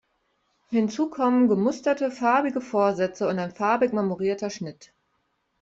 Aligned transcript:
Hinzu 0.71 1.11
kommen 1.11 1.47
gemusterte, 1.47 2.09
farbige 2.09 2.59
Vorsätze 2.59 3.27
und 3.27 3.37
ein 3.37 3.51
farbig 3.53 3.93
marmorierter 3.93 4.49
Schnitt. 4.49 4.93